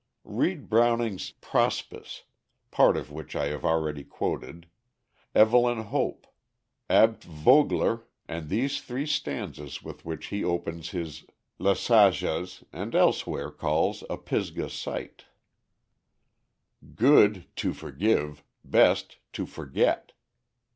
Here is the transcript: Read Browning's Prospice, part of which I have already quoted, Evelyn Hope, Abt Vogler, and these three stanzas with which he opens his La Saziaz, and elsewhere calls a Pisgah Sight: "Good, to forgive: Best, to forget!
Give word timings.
Read 0.25 0.67
Browning's 0.67 1.29
Prospice, 1.29 2.23
part 2.71 2.97
of 2.97 3.11
which 3.11 3.35
I 3.35 3.49
have 3.49 3.63
already 3.63 4.03
quoted, 4.03 4.65
Evelyn 5.35 5.83
Hope, 5.83 6.25
Abt 6.89 7.23
Vogler, 7.23 8.07
and 8.27 8.49
these 8.49 8.81
three 8.81 9.05
stanzas 9.05 9.83
with 9.83 10.03
which 10.03 10.25
he 10.33 10.43
opens 10.43 10.89
his 10.89 11.25
La 11.59 11.75
Saziaz, 11.75 12.63
and 12.73 12.95
elsewhere 12.95 13.51
calls 13.51 14.03
a 14.09 14.17
Pisgah 14.17 14.71
Sight: 14.71 15.25
"Good, 16.95 17.45
to 17.57 17.71
forgive: 17.71 18.43
Best, 18.65 19.17
to 19.33 19.45
forget! 19.45 20.13